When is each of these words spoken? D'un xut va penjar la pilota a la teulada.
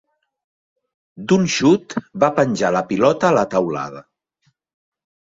D'un 1.31 1.43
xut 1.55 1.93
va 2.23 2.29
penjar 2.39 2.71
la 2.77 2.81
pilota 2.93 3.27
a 3.29 3.35
la 3.39 3.43
teulada. 3.53 4.01